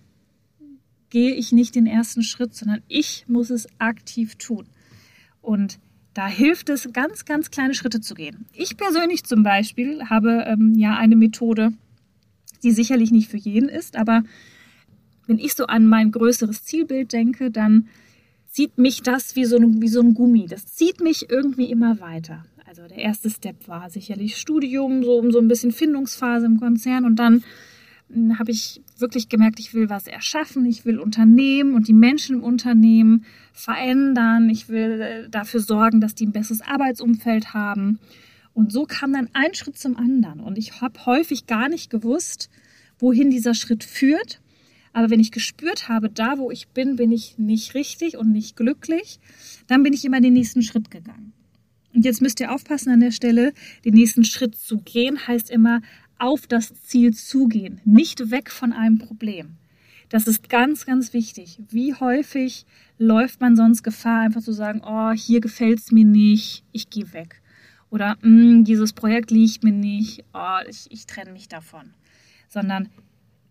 gehe 1.10 1.34
ich 1.34 1.52
nicht 1.52 1.74
den 1.74 1.86
ersten 1.86 2.22
Schritt, 2.22 2.54
sondern 2.54 2.82
ich 2.88 3.24
muss 3.28 3.50
es 3.50 3.66
aktiv 3.78 4.36
tun. 4.36 4.66
Und 5.42 5.78
da 6.14 6.26
hilft 6.26 6.68
es, 6.70 6.92
ganz, 6.92 7.24
ganz 7.24 7.50
kleine 7.50 7.74
Schritte 7.74 8.00
zu 8.00 8.14
gehen. 8.14 8.46
Ich 8.52 8.76
persönlich 8.76 9.24
zum 9.24 9.42
Beispiel 9.42 10.04
habe 10.04 10.44
ähm, 10.46 10.74
ja 10.76 10.96
eine 10.96 11.16
Methode, 11.16 11.72
die 12.62 12.72
sicherlich 12.72 13.10
nicht 13.10 13.30
für 13.30 13.36
jeden 13.36 13.68
ist, 13.68 13.96
aber 13.96 14.22
wenn 15.26 15.38
ich 15.38 15.54
so 15.54 15.66
an 15.66 15.86
mein 15.86 16.10
größeres 16.10 16.64
Zielbild 16.64 17.12
denke, 17.12 17.50
dann 17.50 17.88
zieht 18.48 18.78
mich 18.78 19.02
das 19.02 19.36
wie 19.36 19.44
so, 19.44 19.56
ein, 19.56 19.80
wie 19.80 19.88
so 19.88 20.00
ein 20.00 20.14
Gummi. 20.14 20.46
Das 20.46 20.66
zieht 20.66 21.00
mich 21.00 21.30
irgendwie 21.30 21.70
immer 21.70 22.00
weiter. 22.00 22.44
Also 22.66 22.86
der 22.86 22.98
erste 22.98 23.30
Step 23.30 23.68
war 23.68 23.90
sicherlich 23.90 24.36
Studium, 24.36 25.04
so 25.04 25.30
so 25.30 25.38
ein 25.38 25.48
bisschen 25.48 25.72
Findungsphase 25.72 26.46
im 26.46 26.58
Konzern 26.58 27.04
und 27.04 27.16
dann 27.16 27.44
habe 28.38 28.50
ich 28.50 28.82
wirklich 28.98 29.28
gemerkt, 29.28 29.60
ich 29.60 29.74
will 29.74 29.88
was 29.88 30.06
erschaffen, 30.06 30.64
ich 30.66 30.84
will 30.84 30.98
Unternehmen 30.98 31.74
und 31.74 31.88
die 31.88 31.92
Menschen 31.92 32.36
im 32.36 32.42
Unternehmen 32.42 33.24
verändern, 33.52 34.48
ich 34.50 34.68
will 34.68 35.00
äh, 35.00 35.28
dafür 35.28 35.60
sorgen, 35.60 36.00
dass 36.00 36.14
die 36.14 36.26
ein 36.26 36.32
besseres 36.32 36.60
Arbeitsumfeld 36.60 37.54
haben. 37.54 37.98
Und 38.52 38.72
so 38.72 38.84
kam 38.84 39.12
dann 39.12 39.28
ein 39.32 39.54
Schritt 39.54 39.78
zum 39.78 39.96
anderen. 39.96 40.40
Und 40.40 40.58
ich 40.58 40.80
habe 40.80 41.06
häufig 41.06 41.46
gar 41.46 41.68
nicht 41.68 41.90
gewusst, 41.90 42.50
wohin 42.98 43.30
dieser 43.30 43.54
Schritt 43.54 43.84
führt. 43.84 44.40
Aber 44.92 45.08
wenn 45.08 45.20
ich 45.20 45.30
gespürt 45.30 45.88
habe, 45.88 46.10
da 46.10 46.36
wo 46.38 46.50
ich 46.50 46.68
bin, 46.68 46.96
bin 46.96 47.12
ich 47.12 47.38
nicht 47.38 47.74
richtig 47.74 48.16
und 48.16 48.32
nicht 48.32 48.56
glücklich, 48.56 49.20
dann 49.68 49.84
bin 49.84 49.92
ich 49.92 50.04
immer 50.04 50.20
den 50.20 50.32
nächsten 50.32 50.62
Schritt 50.62 50.90
gegangen. 50.90 51.32
Und 51.94 52.04
jetzt 52.04 52.22
müsst 52.22 52.40
ihr 52.40 52.52
aufpassen 52.52 52.90
an 52.90 53.00
der 53.00 53.12
Stelle, 53.12 53.52
den 53.84 53.94
nächsten 53.94 54.24
Schritt 54.24 54.56
zu 54.56 54.78
gehen, 54.78 55.26
heißt 55.26 55.50
immer 55.50 55.80
auf 56.20 56.46
das 56.46 56.74
Ziel 56.82 57.14
zugehen, 57.14 57.80
nicht 57.84 58.30
weg 58.30 58.50
von 58.50 58.72
einem 58.72 58.98
Problem. 58.98 59.56
Das 60.10 60.26
ist 60.26 60.48
ganz, 60.48 60.86
ganz 60.86 61.12
wichtig. 61.12 61.60
Wie 61.70 61.94
häufig 61.94 62.66
läuft 62.98 63.40
man 63.40 63.54
sonst 63.54 63.82
Gefahr, 63.84 64.22
einfach 64.22 64.42
zu 64.42 64.52
sagen, 64.52 64.82
oh, 64.84 65.12
hier 65.12 65.40
gefällt 65.40 65.78
es 65.78 65.92
mir 65.92 66.04
nicht, 66.04 66.64
ich 66.72 66.90
gehe 66.90 67.12
weg. 67.12 67.40
Oder 67.90 68.16
mm, 68.22 68.64
dieses 68.64 68.92
Projekt 68.92 69.30
liegt 69.30 69.62
mir 69.62 69.72
nicht, 69.72 70.24
oh, 70.34 70.58
ich, 70.68 70.90
ich 70.90 71.06
trenne 71.06 71.32
mich 71.32 71.48
davon. 71.48 71.94
Sondern 72.48 72.88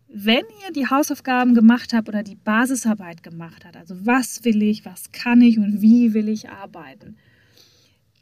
wenn 0.09 0.43
ihr 0.65 0.73
die 0.73 0.87
Hausaufgaben 0.87 1.53
gemacht 1.53 1.93
habt 1.93 2.09
oder 2.09 2.23
die 2.23 2.35
Basisarbeit 2.35 3.23
gemacht 3.23 3.63
habt, 3.63 3.77
also 3.77 3.95
was 4.05 4.43
will 4.43 4.61
ich, 4.61 4.83
was 4.83 5.11
kann 5.11 5.41
ich 5.41 5.57
und 5.57 5.81
wie 5.81 6.13
will 6.13 6.27
ich 6.27 6.49
arbeiten, 6.49 7.15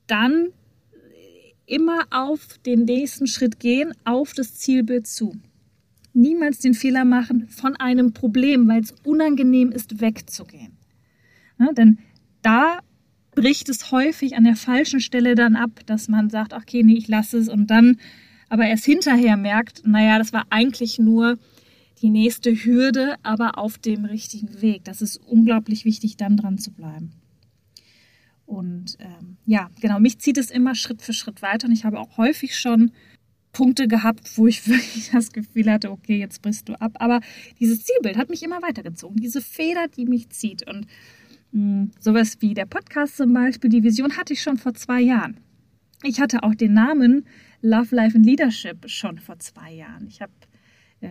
dann 0.06 0.50
immer 1.68 2.00
auf 2.10 2.58
den 2.66 2.86
nächsten 2.86 3.28
Schritt 3.28 3.60
gehen, 3.60 3.94
auf 4.06 4.34
das 4.34 4.56
Zielbild 4.56 5.06
zu. 5.06 5.36
Niemals 6.14 6.60
den 6.60 6.74
Fehler 6.74 7.06
machen, 7.06 7.48
von 7.50 7.76
einem 7.76 8.14
Problem, 8.14 8.68
weil 8.68 8.82
es 8.82 8.96
unangenehm 9.04 9.72
ist, 9.72 10.02
wegzugehen. 10.02 10.78
Ja, 11.60 11.72
denn 11.74 12.00
da 12.42 12.80
bricht 13.36 13.70
es 13.70 13.92
häufig 13.92 14.36
an 14.36 14.46
der 14.46 14.56
falschen 14.56 15.00
Stelle 15.00 15.36
dann 15.36 15.56
ab, 15.56 15.82
dass 15.86 16.08
man 16.08 16.32
sagt, 16.32 16.54
okay, 16.54 16.82
nee, 16.82 16.98
ich 16.98 17.08
lasse 17.08 17.38
es 17.38 17.50
und 17.50 17.68
dann 17.68 18.00
aber 18.50 18.66
erst 18.66 18.86
hinterher 18.86 19.38
merkt, 19.38 19.86
naja, 19.86 20.18
das 20.18 20.34
war 20.34 20.46
eigentlich 20.50 20.98
nur 20.98 21.38
die 22.02 22.10
nächste 22.10 22.52
Hürde, 22.52 23.16
aber 23.24 23.58
auf 23.58 23.78
dem 23.78 24.06
richtigen 24.06 24.62
Weg. 24.62 24.86
Das 24.86 25.02
ist 25.02 25.18
unglaublich 25.18 25.84
wichtig, 25.86 26.18
dann 26.18 26.38
dran 26.38 26.58
zu 26.58 26.72
bleiben. 26.72 27.12
Und 28.48 28.96
ähm, 29.00 29.38
ja, 29.46 29.70
genau, 29.82 30.00
mich 30.00 30.20
zieht 30.20 30.38
es 30.38 30.50
immer 30.50 30.74
Schritt 30.74 31.02
für 31.02 31.14
Schritt 31.14 31.42
weiter. 31.42 31.68
Und 31.68 31.74
ich 31.74 31.84
habe 31.86 32.00
auch 32.00 32.18
häufig 32.18 32.58
schon 32.58 32.92
Punkte 33.52 33.88
gehabt, 33.88 34.38
wo 34.38 34.48
ich 34.48 34.68
wirklich 34.68 35.12
das 35.12 35.32
Gefühl 35.32 35.70
hatte, 35.70 35.92
okay, 35.92 36.18
jetzt 36.18 36.42
brichst 36.42 36.68
du 36.70 36.74
ab. 36.82 36.94
Aber 36.96 37.20
dieses 37.60 37.84
Zielbild 37.84 38.18
hat 38.18 38.30
mich 38.30 38.42
immer 38.42 38.62
weitergezogen. 38.62 39.18
Diese 39.18 39.42
Feder, 39.42 39.88
die 39.90 40.06
mich 40.06 40.30
zieht. 40.30 40.66
Und 40.66 40.88
mh, 41.52 41.62
hm, 41.62 41.92
sowas 42.00 42.38
wie 42.40 42.54
der 42.54 42.66
Podcast 42.66 43.18
zum 43.18 43.34
Beispiel, 43.34 43.70
die 43.70 43.84
Vision 43.84 44.16
hatte 44.16 44.34
ich 44.34 44.42
schon 44.42 44.58
vor 44.58 44.74
zwei 44.74 45.02
Jahren. 45.02 45.38
Ich 46.04 46.22
hatte 46.22 46.44
auch 46.44 46.56
den 46.56 46.74
Namen 46.74 47.26
Love, 47.62 47.96
Life 47.96 48.16
and 48.16 48.26
Leadership 48.26 48.90
schon 48.90 49.20
vor 49.20 49.40
zwei 49.40 49.74
Jahren. 49.74 50.08
Ich 50.08 50.22
habe 50.22 50.32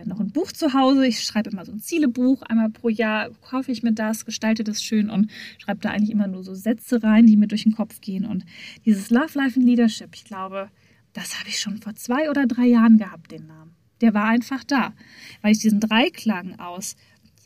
noch 0.05 0.19
ein 0.19 0.31
Buch 0.31 0.51
zu 0.51 0.73
Hause. 0.73 1.07
Ich 1.07 1.23
schreibe 1.23 1.49
immer 1.49 1.65
so 1.65 1.71
ein 1.71 1.79
Zielebuch. 1.79 2.41
Einmal 2.43 2.69
pro 2.69 2.89
Jahr 2.89 3.29
kaufe 3.41 3.71
ich 3.71 3.83
mir 3.83 3.93
das, 3.93 4.25
gestalte 4.25 4.63
das 4.63 4.83
schön 4.83 5.09
und 5.09 5.31
schreibe 5.57 5.79
da 5.79 5.89
eigentlich 5.89 6.11
immer 6.11 6.27
nur 6.27 6.43
so 6.43 6.53
Sätze 6.53 7.01
rein, 7.03 7.25
die 7.25 7.37
mir 7.37 7.47
durch 7.47 7.63
den 7.63 7.75
Kopf 7.75 8.01
gehen. 8.01 8.25
Und 8.25 8.45
dieses 8.85 9.09
Love, 9.09 9.37
Life 9.37 9.59
and 9.59 9.65
Leadership, 9.65 10.09
ich 10.13 10.25
glaube, 10.25 10.69
das 11.13 11.39
habe 11.39 11.49
ich 11.49 11.59
schon 11.59 11.77
vor 11.77 11.95
zwei 11.95 12.29
oder 12.29 12.45
drei 12.45 12.65
Jahren 12.65 12.97
gehabt, 12.97 13.31
den 13.31 13.47
Namen. 13.47 13.75
Der 14.01 14.13
war 14.13 14.25
einfach 14.25 14.63
da, 14.63 14.93
weil 15.41 15.53
ich 15.53 15.59
diesen 15.59 15.79
Dreiklang 15.79 16.59
aus 16.59 16.95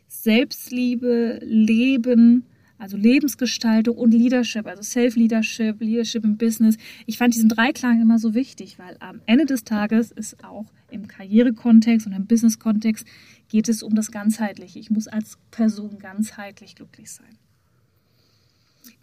Selbstliebe, 0.08 1.40
Leben, 1.44 2.46
also 2.82 2.98
Lebensgestaltung 2.98 3.96
und 3.96 4.12
Leadership, 4.12 4.66
also 4.66 4.82
Self-Leadership, 4.82 5.80
Leadership 5.80 6.24
im 6.24 6.38
Business. 6.38 6.78
Ich 7.06 7.20
fand 7.20 7.36
diesen 7.36 7.48
Dreiklang 7.48 8.02
immer 8.02 8.18
so 8.18 8.34
wichtig, 8.34 8.80
weil 8.80 8.98
am 9.00 9.22
Ende 9.28 9.46
des 9.46 9.64
Tages 9.64 10.12
ist 10.12 10.44
auch 10.44 10.66
im 10.90 11.08
Karrierekontext 11.08 12.08
und 12.08 12.14
im 12.14 12.26
Business-Kontext 12.26 13.06
geht 13.50 13.70
es 13.70 13.84
um 13.84 13.94
das 13.94 14.12
Ganzheitliche. 14.12 14.80
Ich 14.80 14.90
muss 14.90 15.08
als 15.08 15.38
Person 15.52 16.00
ganzheitlich 16.00 16.74
glücklich 16.74 17.12
sein. 17.12 17.38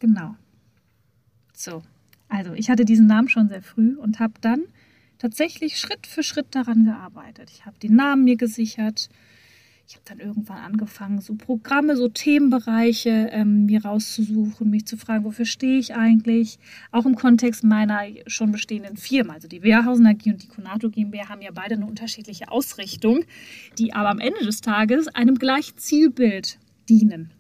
Genau. 0.01 0.35
So, 1.55 1.83
also 2.29 2.55
ich 2.55 2.71
hatte 2.71 2.85
diesen 2.85 3.07
Namen 3.07 3.29
schon 3.29 3.49
sehr 3.49 3.63
früh 3.63 3.95
und 3.95 4.19
habe 4.19 4.35
dann 4.41 4.63
tatsächlich 5.19 5.79
Schritt 5.79 6.09
für 6.09 6.25
Schritt 6.25 6.49
daran 6.51 6.85
gearbeitet. 6.85 7.51
Ich 7.55 7.65
habe 7.65 7.79
den 7.79 7.95
Namen 7.95 8.25
mir 8.25 8.37
gesichert, 8.37 9.09
ich 9.89 9.95
habe 9.95 10.05
dann 10.05 10.21
irgendwann 10.21 10.59
angefangen, 10.59 11.23
so 11.23 11.35
Programme, 11.35 11.97
so 11.97 12.09
Themenbereiche 12.09 13.31
ähm, 13.33 13.65
mir 13.65 13.87
rauszusuchen, 13.87 14.69
mich 14.69 14.85
zu 14.85 14.99
fragen, 14.99 15.25
wofür 15.25 15.47
stehe 15.47 15.79
ich 15.79 15.95
eigentlich? 15.95 16.59
Auch 16.93 17.07
im 17.07 17.15
Kontext 17.15 17.65
meiner 17.65 18.03
schon 18.27 18.53
bestehenden 18.53 18.99
Firmen. 18.99 19.31
Also 19.31 19.49
die 19.49 19.63
Wehrhausen 19.63 20.07
AG 20.07 20.27
und 20.27 20.43
die 20.43 20.49
Konato 20.49 20.91
GmbH 20.91 21.31
haben 21.31 21.41
ja 21.41 21.53
beide 21.55 21.77
eine 21.77 21.87
unterschiedliche 21.87 22.51
Ausrichtung, 22.53 23.25
die 23.79 23.95
aber 23.95 24.11
am 24.11 24.19
Ende 24.19 24.45
des 24.45 24.61
Tages 24.61 25.09
einem 25.09 25.37
gleichen 25.37 25.79
Zielbild 25.79 26.59
dienen. 26.87 27.31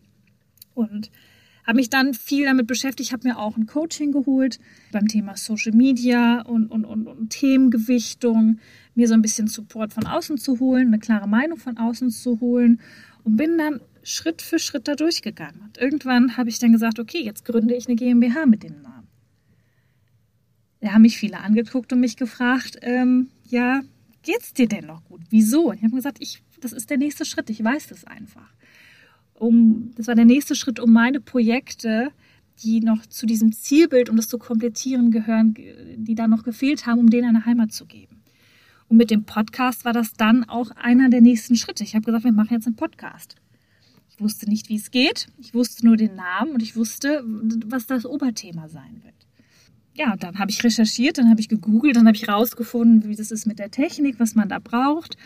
Und 0.72 1.10
habe 1.66 1.76
mich 1.76 1.90
dann 1.90 2.14
viel 2.14 2.46
damit 2.46 2.66
beschäftigt, 2.66 3.12
habe 3.12 3.28
mir 3.28 3.38
auch 3.38 3.58
ein 3.58 3.66
Coaching 3.66 4.10
geholt 4.10 4.58
beim 4.90 5.06
Thema 5.06 5.36
Social 5.36 5.72
Media 5.72 6.40
und, 6.40 6.68
und, 6.68 6.86
und, 6.86 7.06
und 7.06 7.28
Themengewichtung, 7.28 8.58
mir 8.98 9.06
so 9.06 9.14
ein 9.14 9.22
bisschen 9.22 9.46
Support 9.46 9.92
von 9.92 10.06
außen 10.06 10.38
zu 10.38 10.58
holen, 10.58 10.88
eine 10.88 10.98
klare 10.98 11.28
Meinung 11.28 11.56
von 11.56 11.78
außen 11.78 12.10
zu 12.10 12.40
holen 12.40 12.80
und 13.22 13.36
bin 13.36 13.56
dann 13.56 13.80
Schritt 14.02 14.42
für 14.42 14.58
Schritt 14.58 14.88
da 14.88 14.96
durchgegangen. 14.96 15.60
Und 15.60 15.78
irgendwann 15.78 16.36
habe 16.36 16.48
ich 16.48 16.58
dann 16.58 16.72
gesagt, 16.72 16.98
okay, 16.98 17.22
jetzt 17.22 17.44
gründe 17.44 17.76
ich 17.76 17.86
eine 17.86 17.94
GmbH 17.94 18.44
mit 18.46 18.64
dem 18.64 18.82
Namen. 18.82 19.06
Da 20.80 20.92
haben 20.92 21.02
mich 21.02 21.16
viele 21.16 21.38
angeguckt 21.38 21.92
und 21.92 22.00
mich 22.00 22.16
gefragt, 22.16 22.78
ähm, 22.82 23.28
ja, 23.44 23.82
geht's 24.22 24.52
dir 24.52 24.66
denn 24.66 24.86
noch 24.86 25.04
gut? 25.04 25.20
Wieso? 25.30 25.70
Und 25.70 25.76
ich 25.76 25.84
habe 25.84 25.94
gesagt, 25.94 26.18
ich, 26.20 26.42
das 26.60 26.72
ist 26.72 26.90
der 26.90 26.98
nächste 26.98 27.24
Schritt, 27.24 27.50
ich 27.50 27.62
weiß 27.62 27.86
das 27.86 28.04
einfach. 28.04 28.52
Um, 29.34 29.92
das 29.94 30.08
war 30.08 30.16
der 30.16 30.24
nächste 30.24 30.56
Schritt, 30.56 30.80
um 30.80 30.92
meine 30.92 31.20
Projekte, 31.20 32.10
die 32.64 32.80
noch 32.80 33.06
zu 33.06 33.26
diesem 33.26 33.52
Zielbild, 33.52 34.10
um 34.10 34.16
das 34.16 34.26
zu 34.26 34.38
komplettieren 34.38 35.12
gehören, 35.12 35.54
die 35.54 36.16
da 36.16 36.26
noch 36.26 36.42
gefehlt 36.42 36.86
haben, 36.86 36.98
um 36.98 37.10
denen 37.10 37.28
eine 37.28 37.46
Heimat 37.46 37.72
zu 37.72 37.86
geben. 37.86 38.18
Und 38.88 38.96
mit 38.96 39.10
dem 39.10 39.24
Podcast 39.24 39.84
war 39.84 39.92
das 39.92 40.14
dann 40.14 40.48
auch 40.48 40.70
einer 40.72 41.10
der 41.10 41.20
nächsten 41.20 41.56
Schritte. 41.56 41.84
Ich 41.84 41.94
habe 41.94 42.04
gesagt, 42.04 42.24
wir 42.24 42.32
machen 42.32 42.54
jetzt 42.54 42.66
einen 42.66 42.76
Podcast. 42.76 43.36
Ich 44.10 44.20
wusste 44.20 44.48
nicht, 44.48 44.68
wie 44.68 44.76
es 44.76 44.90
geht. 44.90 45.28
Ich 45.38 45.54
wusste 45.54 45.86
nur 45.86 45.96
den 45.96 46.16
Namen 46.16 46.52
und 46.52 46.62
ich 46.62 46.74
wusste, 46.74 47.22
was 47.66 47.86
das 47.86 48.06
Oberthema 48.06 48.68
sein 48.68 49.00
wird. 49.04 49.14
Ja, 49.94 50.16
dann 50.16 50.38
habe 50.38 50.50
ich 50.50 50.62
recherchiert, 50.62 51.18
dann 51.18 51.28
habe 51.28 51.40
ich 51.40 51.48
gegoogelt, 51.48 51.96
dann 51.96 52.06
habe 52.06 52.16
ich 52.16 52.28
rausgefunden, 52.28 53.08
wie 53.08 53.16
das 53.16 53.30
ist 53.30 53.46
mit 53.46 53.58
der 53.58 53.70
Technik, 53.70 54.18
was 54.18 54.34
man 54.34 54.48
da 54.48 54.58
braucht. 54.58 55.16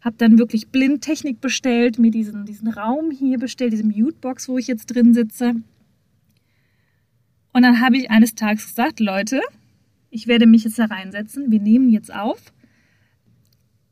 Habe 0.00 0.16
dann 0.18 0.38
wirklich 0.38 0.68
blind 0.68 1.02
Technik 1.02 1.40
bestellt, 1.40 1.98
mir 1.98 2.10
diesen, 2.10 2.44
diesen 2.44 2.68
Raum 2.68 3.10
hier 3.10 3.38
bestellt, 3.38 3.72
diese 3.72 3.84
Mutebox, 3.84 4.48
wo 4.48 4.58
ich 4.58 4.66
jetzt 4.66 4.86
drin 4.86 5.14
sitze. 5.14 5.54
Und 7.52 7.62
dann 7.62 7.80
habe 7.80 7.98
ich 7.98 8.10
eines 8.10 8.34
Tages 8.34 8.66
gesagt, 8.66 9.00
Leute, 9.00 9.40
ich 10.10 10.26
werde 10.26 10.46
mich 10.46 10.64
jetzt 10.64 10.78
da 10.78 10.86
reinsetzen, 10.86 11.50
wir 11.50 11.60
nehmen 11.60 11.90
jetzt 11.90 12.12
auf 12.12 12.52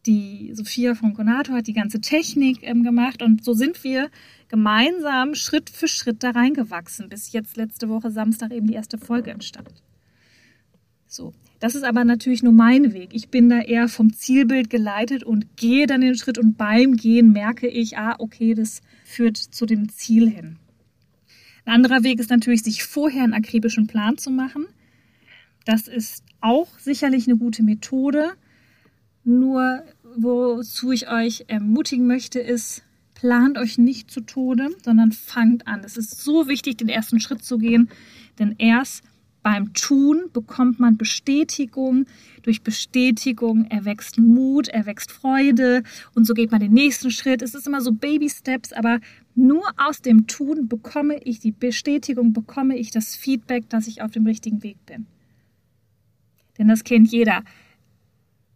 die 0.07 0.50
Sophia 0.54 0.95
von 0.95 1.14
Conato 1.14 1.52
hat 1.52 1.66
die 1.66 1.75
ganze 1.75 2.00
Technik 2.00 2.59
ähm, 2.62 2.83
gemacht 2.83 3.23
und 3.23 3.45
so 3.45 3.52
sind 3.52 3.83
wir 3.85 4.11
gemeinsam 4.49 5.35
Schritt 5.35 5.71
für 5.71 5.88
Schritt 5.88 6.23
da 6.23 6.30
reingewachsen, 6.30 7.09
bis 7.09 7.33
jetzt 7.33 7.57
letzte 7.57 7.88
Woche 7.88 8.11
Samstag 8.11 8.52
eben 8.52 8.66
die 8.66 8.75
erste 8.75 8.99
Folge 8.99 9.30
entstand. 9.30 9.83
So, 11.07 11.35
das 11.59 11.75
ist 11.75 11.83
aber 11.83 12.04
natürlich 12.04 12.42
nur 12.42 12.52
mein 12.52 12.95
Weg. 12.95 13.11
Ich 13.12 13.28
bin 13.28 13.49
da 13.49 13.61
eher 13.61 13.88
vom 13.88 14.12
Zielbild 14.12 14.71
geleitet 14.71 15.23
und 15.23 15.57
gehe 15.57 15.87
dann 15.87 16.00
den 16.00 16.16
Schritt 16.16 16.38
und 16.38 16.57
beim 16.57 16.97
Gehen 16.97 17.33
merke 17.33 17.69
ich, 17.69 17.99
ah, 17.99 18.16
okay, 18.19 18.54
das 18.54 18.80
führt 19.04 19.37
zu 19.37 19.66
dem 19.66 19.88
Ziel 19.90 20.30
hin. 20.30 20.57
Ein 21.64 21.75
anderer 21.75 22.02
Weg 22.02 22.19
ist 22.21 22.30
natürlich, 22.30 22.62
sich 22.62 22.85
vorher 22.85 23.25
einen 23.25 23.35
akribischen 23.35 23.87
Plan 23.87 24.16
zu 24.16 24.30
machen. 24.30 24.66
Das 25.66 25.88
ist 25.88 26.25
auch 26.40 26.78
sicherlich 26.78 27.26
eine 27.28 27.37
gute 27.37 27.62
Methode. 27.62 28.33
Nur 29.31 29.85
wozu 30.17 30.91
ich 30.91 31.09
euch 31.09 31.45
ermutigen 31.47 32.09
möchte, 32.09 32.41
ist, 32.41 32.83
plant 33.15 33.59
euch 33.59 33.79
nicht 33.79 34.11
zu 34.11 34.23
Tode, 34.23 34.71
sondern 34.85 35.13
fangt 35.13 35.69
an. 35.69 35.83
Es 35.85 35.97
ist 35.97 36.21
so 36.21 36.49
wichtig, 36.49 36.79
den 36.79 36.89
ersten 36.89 37.21
Schritt 37.21 37.45
zu 37.45 37.59
gehen, 37.59 37.91
denn 38.41 38.57
erst 38.59 39.05
beim 39.45 39.73
Tun 39.73 40.31
bekommt 40.33 40.81
man 40.81 40.97
Bestätigung. 40.97 42.07
Durch 42.43 42.63
Bestätigung 42.63 43.67
erwächst 43.67 44.19
Mut, 44.19 44.67
erwächst 44.67 45.13
Freude 45.13 45.85
und 46.13 46.27
so 46.27 46.35
geht 46.35 46.51
man 46.51 46.61
den 46.61 46.73
nächsten 46.73 47.13
Schritt. 47.13 47.41
Es 47.41 47.55
ist 47.55 47.69
immer 47.69 47.83
so 47.83 47.93
Baby 47.93 48.29
Steps, 48.29 48.73
aber 48.73 48.99
nur 49.37 49.63
aus 49.77 50.03
dem 50.03 50.27
Tun 50.27 50.67
bekomme 50.67 51.23
ich 51.23 51.39
die 51.39 51.53
Bestätigung, 51.53 52.33
bekomme 52.33 52.77
ich 52.77 52.91
das 52.91 53.15
Feedback, 53.15 53.69
dass 53.69 53.87
ich 53.87 54.03
auf 54.03 54.11
dem 54.11 54.27
richtigen 54.27 54.65
Weg 54.65 54.85
bin. 54.87 55.07
Denn 56.59 56.67
das 56.67 56.83
kennt 56.83 57.13
jeder 57.13 57.45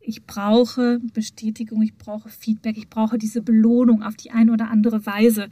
ich 0.06 0.24
brauche 0.24 1.00
Bestätigung, 1.12 1.82
ich 1.82 1.96
brauche 1.96 2.28
Feedback, 2.28 2.76
ich 2.76 2.88
brauche 2.88 3.18
diese 3.18 3.42
Belohnung 3.42 4.02
auf 4.02 4.16
die 4.16 4.30
eine 4.30 4.52
oder 4.52 4.70
andere 4.70 5.06
Weise. 5.06 5.48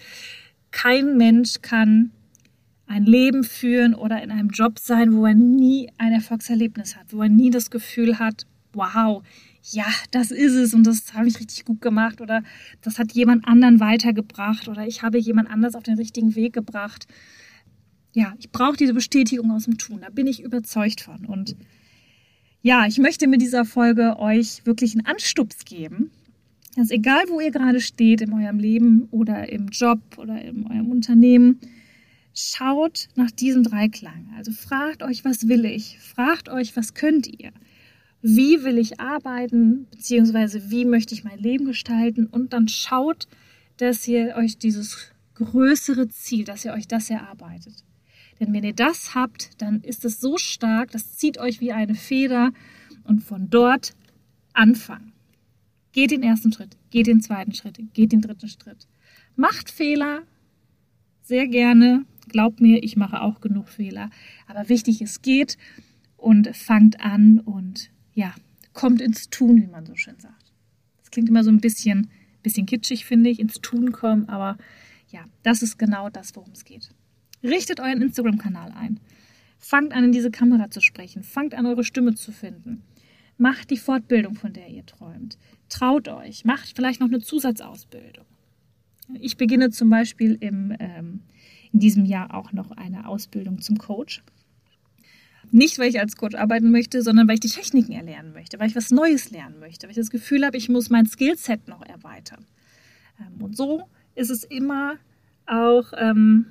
Kein 0.70 1.16
Mensch 1.16 1.62
kann 1.62 2.12
ein 2.86 3.04
Leben 3.04 3.44
führen 3.44 3.94
oder 3.94 4.22
in 4.22 4.30
einem 4.30 4.50
Job 4.50 4.78
sein, 4.78 5.14
wo 5.14 5.26
er 5.26 5.34
nie 5.34 5.90
ein 5.98 6.12
Erfolgserlebnis 6.12 6.96
hat, 6.96 7.12
wo 7.12 7.22
er 7.22 7.28
nie 7.28 7.50
das 7.50 7.70
Gefühl 7.70 8.18
hat, 8.18 8.46
wow, 8.72 9.22
ja, 9.70 9.86
das 10.10 10.30
ist 10.30 10.54
es 10.54 10.74
und 10.74 10.86
das 10.86 11.14
habe 11.14 11.28
ich 11.28 11.38
richtig 11.38 11.64
gut 11.64 11.80
gemacht 11.80 12.20
oder 12.20 12.42
das 12.80 12.98
hat 12.98 13.12
jemand 13.12 13.46
anderen 13.46 13.80
weitergebracht 13.80 14.68
oder 14.68 14.86
ich 14.86 15.02
habe 15.02 15.18
jemand 15.18 15.50
anders 15.50 15.74
auf 15.74 15.82
den 15.82 15.96
richtigen 15.96 16.34
Weg 16.34 16.52
gebracht. 16.52 17.06
Ja, 18.12 18.34
ich 18.38 18.50
brauche 18.50 18.76
diese 18.76 18.92
Bestätigung 18.92 19.50
aus 19.52 19.64
dem 19.64 19.78
Tun, 19.78 20.00
da 20.02 20.10
bin 20.10 20.26
ich 20.26 20.42
überzeugt 20.42 21.00
von 21.00 21.24
und 21.24 21.56
ja, 22.62 22.86
ich 22.86 22.98
möchte 22.98 23.26
mit 23.26 23.42
dieser 23.42 23.64
Folge 23.64 24.18
euch 24.18 24.64
wirklich 24.64 24.92
einen 24.92 25.06
Anstups 25.06 25.64
geben, 25.64 26.10
dass 26.76 26.90
egal 26.90 27.24
wo 27.28 27.40
ihr 27.40 27.50
gerade 27.50 27.80
steht 27.80 28.20
in 28.20 28.32
eurem 28.32 28.58
Leben 28.58 29.08
oder 29.10 29.52
im 29.52 29.68
Job 29.68 30.00
oder 30.16 30.40
in 30.40 30.66
eurem 30.66 30.90
Unternehmen, 30.90 31.60
schaut 32.34 33.08
nach 33.14 33.30
diesem 33.30 33.62
Dreiklang. 33.64 34.32
Also 34.36 34.52
fragt 34.52 35.02
euch, 35.02 35.24
was 35.24 35.48
will 35.48 35.64
ich? 35.64 35.98
Fragt 35.98 36.48
euch, 36.48 36.76
was 36.76 36.94
könnt 36.94 37.26
ihr? 37.26 37.50
Wie 38.22 38.62
will 38.62 38.78
ich 38.78 39.00
arbeiten? 39.00 39.88
Beziehungsweise 39.90 40.70
wie 40.70 40.84
möchte 40.84 41.14
ich 41.14 41.24
mein 41.24 41.38
Leben 41.38 41.66
gestalten? 41.66 42.26
Und 42.26 42.52
dann 42.52 42.68
schaut, 42.68 43.26
dass 43.76 44.06
ihr 44.06 44.36
euch 44.36 44.58
dieses 44.58 45.10
größere 45.34 46.08
Ziel, 46.08 46.44
dass 46.44 46.64
ihr 46.64 46.72
euch 46.72 46.86
das 46.86 47.10
erarbeitet. 47.10 47.84
Denn 48.42 48.52
wenn 48.52 48.64
ihr 48.64 48.74
das 48.74 49.14
habt, 49.14 49.50
dann 49.62 49.82
ist 49.82 50.04
es 50.04 50.20
so 50.20 50.36
stark, 50.36 50.90
das 50.90 51.16
zieht 51.16 51.38
euch 51.38 51.60
wie 51.60 51.70
eine 51.70 51.94
Feder 51.94 52.50
und 53.04 53.20
von 53.20 53.48
dort 53.48 53.94
anfangen. 54.52 55.12
Geht 55.92 56.10
den 56.10 56.24
ersten 56.24 56.52
Schritt, 56.52 56.76
geht 56.90 57.06
den 57.06 57.20
zweiten 57.20 57.54
Schritt, 57.54 57.78
geht 57.94 58.10
den 58.10 58.20
dritten 58.20 58.48
Schritt. 58.48 58.88
Macht 59.36 59.70
Fehler, 59.70 60.22
sehr 61.22 61.46
gerne. 61.46 62.04
Glaubt 62.30 62.60
mir, 62.60 62.82
ich 62.82 62.96
mache 62.96 63.20
auch 63.20 63.40
genug 63.40 63.68
Fehler. 63.68 64.10
Aber 64.48 64.68
wichtig, 64.68 65.00
es 65.02 65.22
geht 65.22 65.56
und 66.16 66.48
fangt 66.56 67.00
an 67.00 67.38
und 67.38 67.90
ja, 68.12 68.34
kommt 68.72 69.00
ins 69.00 69.30
Tun, 69.30 69.62
wie 69.62 69.68
man 69.68 69.86
so 69.86 69.94
schön 69.94 70.18
sagt. 70.18 70.52
Das 70.98 71.12
klingt 71.12 71.28
immer 71.28 71.44
so 71.44 71.50
ein 71.50 71.60
bisschen, 71.60 72.10
bisschen 72.42 72.66
kitschig, 72.66 73.04
finde 73.04 73.30
ich, 73.30 73.38
ins 73.38 73.60
Tun 73.60 73.92
kommen, 73.92 74.28
aber 74.28 74.58
ja, 75.10 75.26
das 75.44 75.62
ist 75.62 75.78
genau 75.78 76.10
das, 76.10 76.34
worum 76.34 76.50
es 76.50 76.64
geht. 76.64 76.90
Richtet 77.42 77.80
euren 77.80 78.02
Instagram-Kanal 78.02 78.72
ein. 78.72 79.00
Fangt 79.58 79.92
an, 79.92 80.04
in 80.04 80.12
diese 80.12 80.30
Kamera 80.30 80.70
zu 80.70 80.80
sprechen. 80.80 81.22
Fangt 81.22 81.54
an, 81.54 81.66
eure 81.66 81.84
Stimme 81.84 82.14
zu 82.14 82.32
finden. 82.32 82.82
Macht 83.38 83.70
die 83.70 83.76
Fortbildung, 83.76 84.34
von 84.34 84.52
der 84.52 84.68
ihr 84.68 84.84
träumt. 84.86 85.38
Traut 85.68 86.08
euch. 86.08 86.44
Macht 86.44 86.72
vielleicht 86.74 87.00
noch 87.00 87.08
eine 87.08 87.20
Zusatzausbildung. 87.20 88.24
Ich 89.20 89.36
beginne 89.36 89.70
zum 89.70 89.90
Beispiel 89.90 90.36
im, 90.40 90.74
ähm, 90.78 91.20
in 91.72 91.80
diesem 91.80 92.04
Jahr 92.04 92.34
auch 92.34 92.52
noch 92.52 92.70
eine 92.72 93.08
Ausbildung 93.08 93.60
zum 93.60 93.78
Coach. 93.78 94.22
Nicht, 95.50 95.78
weil 95.78 95.90
ich 95.90 96.00
als 96.00 96.16
Coach 96.16 96.34
arbeiten 96.34 96.70
möchte, 96.70 97.02
sondern 97.02 97.28
weil 97.28 97.34
ich 97.34 97.40
die 97.40 97.48
Techniken 97.48 97.92
erlernen 97.92 98.32
möchte, 98.32 98.58
weil 98.58 98.68
ich 98.68 98.76
was 98.76 98.90
Neues 98.90 99.30
lernen 99.30 99.58
möchte, 99.58 99.86
weil 99.86 99.90
ich 99.90 99.96
das 99.96 100.10
Gefühl 100.10 100.46
habe, 100.46 100.56
ich 100.56 100.68
muss 100.68 100.88
mein 100.88 101.06
Skillset 101.06 101.68
noch 101.68 101.82
erweitern. 101.82 102.46
Ähm, 103.20 103.42
und 103.42 103.56
so 103.56 103.88
ist 104.14 104.30
es 104.30 104.44
immer 104.44 104.94
auch 105.46 105.92
ähm, 105.96 106.46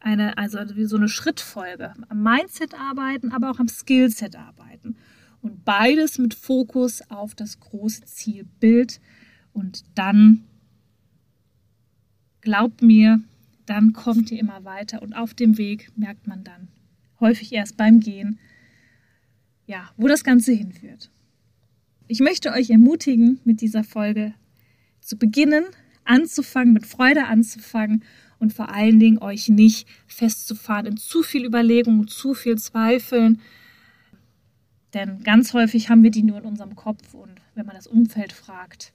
eine, 0.00 0.38
also 0.38 0.58
wie 0.76 0.84
so 0.84 0.96
eine 0.96 1.08
Schrittfolge. 1.08 1.94
Am 2.08 2.22
Mindset 2.22 2.74
arbeiten, 2.74 3.32
aber 3.32 3.50
auch 3.50 3.58
am 3.58 3.68
Skillset 3.68 4.36
arbeiten. 4.36 4.96
Und 5.40 5.64
beides 5.64 6.18
mit 6.18 6.34
Fokus 6.34 7.02
auf 7.10 7.34
das 7.34 7.60
große 7.60 8.04
Zielbild. 8.04 9.00
Und 9.52 9.84
dann, 9.94 10.44
glaubt 12.40 12.82
mir, 12.82 13.20
dann 13.66 13.92
kommt 13.92 14.30
ihr 14.30 14.38
immer 14.38 14.64
weiter. 14.64 15.02
Und 15.02 15.14
auf 15.14 15.34
dem 15.34 15.58
Weg 15.58 15.90
merkt 15.96 16.26
man 16.26 16.44
dann, 16.44 16.68
häufig 17.20 17.52
erst 17.52 17.76
beim 17.76 18.00
Gehen, 18.00 18.38
ja, 19.66 19.90
wo 19.96 20.06
das 20.06 20.24
Ganze 20.24 20.52
hinführt. 20.52 21.10
Ich 22.08 22.20
möchte 22.20 22.52
euch 22.52 22.70
ermutigen, 22.70 23.40
mit 23.44 23.60
dieser 23.60 23.82
Folge 23.82 24.34
zu 25.00 25.16
beginnen, 25.16 25.64
anzufangen, 26.04 26.72
mit 26.72 26.86
Freude 26.86 27.26
anzufangen 27.26 28.04
und 28.38 28.52
vor 28.52 28.70
allen 28.70 28.98
Dingen 28.98 29.18
euch 29.18 29.48
nicht 29.48 29.88
festzufahren 30.06 30.86
in 30.86 30.96
zu 30.96 31.22
viel 31.22 31.44
Überlegung, 31.44 32.08
zu 32.08 32.34
viel 32.34 32.58
Zweifeln. 32.58 33.40
Denn 34.94 35.22
ganz 35.22 35.52
häufig 35.52 35.88
haben 35.88 36.02
wir 36.02 36.10
die 36.10 36.22
nur 36.22 36.38
in 36.38 36.44
unserem 36.44 36.76
Kopf 36.76 37.14
und 37.14 37.40
wenn 37.54 37.66
man 37.66 37.76
das 37.76 37.86
Umfeld 37.86 38.32
fragt, 38.32 38.92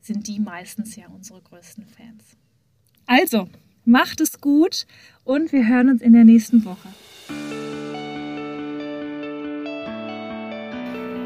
sind 0.00 0.26
die 0.26 0.40
meistens 0.40 0.96
ja 0.96 1.06
unsere 1.08 1.40
größten 1.42 1.84
Fans. 1.86 2.36
Also, 3.06 3.48
macht 3.84 4.20
es 4.20 4.40
gut 4.40 4.86
und 5.24 5.52
wir 5.52 5.66
hören 5.66 5.90
uns 5.90 6.02
in 6.02 6.12
der 6.12 6.24
nächsten 6.24 6.64
Woche. 6.64 6.88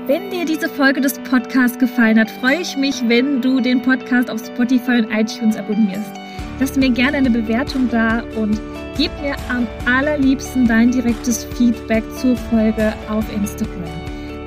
Wenn 0.06 0.30
dir 0.30 0.44
diese 0.44 0.68
Folge 0.68 1.00
des 1.00 1.18
Podcasts 1.20 1.78
gefallen 1.78 2.18
hat, 2.18 2.30
freue 2.30 2.60
ich 2.60 2.76
mich, 2.76 3.08
wenn 3.08 3.40
du 3.40 3.60
den 3.60 3.82
Podcast 3.82 4.28
auf 4.30 4.44
Spotify 4.44 4.98
und 4.98 5.10
iTunes 5.10 5.56
abonnierst. 5.56 6.21
Lass 6.62 6.76
mir 6.76 6.90
gerne 6.90 7.16
eine 7.16 7.28
Bewertung 7.28 7.88
da 7.90 8.22
und 8.36 8.60
gib 8.96 9.10
mir 9.20 9.34
am 9.48 9.66
allerliebsten 9.84 10.68
dein 10.68 10.92
direktes 10.92 11.42
Feedback 11.42 12.04
zur 12.20 12.36
Folge 12.36 12.94
auf 13.08 13.24
Instagram. 13.34 13.90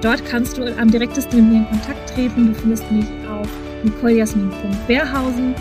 Dort 0.01 0.24
kannst 0.24 0.57
du 0.57 0.63
am 0.79 0.89
direktesten 0.89 1.41
mit 1.41 1.51
mir 1.51 1.57
in 1.57 1.67
Kontakt 1.67 2.15
treten. 2.15 2.48
Du 2.48 2.53
findest 2.53 2.89
mich 2.89 3.03
auf 3.29 3.50
nicolejasmin.berhausen. 3.84 5.53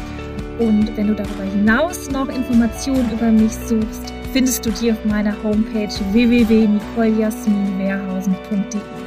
Und 0.60 0.96
wenn 0.96 1.08
du 1.08 1.16
darüber 1.16 1.42
hinaus 1.42 2.08
noch 2.12 2.28
Informationen 2.28 3.10
über 3.10 3.32
mich 3.32 3.52
suchst, 3.52 4.14
findest 4.32 4.64
du 4.64 4.70
die 4.70 4.92
auf 4.92 5.04
meiner 5.06 5.34
Homepage 5.42 5.90
www.nicolejasminwerhausen.de. 6.12 9.03